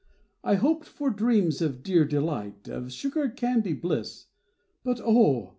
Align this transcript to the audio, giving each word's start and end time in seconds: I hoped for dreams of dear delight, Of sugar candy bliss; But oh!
I 0.43 0.55
hoped 0.55 0.87
for 0.87 1.11
dreams 1.11 1.61
of 1.61 1.83
dear 1.83 2.05
delight, 2.05 2.67
Of 2.67 2.91
sugar 2.91 3.29
candy 3.29 3.73
bliss; 3.73 4.29
But 4.83 4.99
oh! 4.99 5.49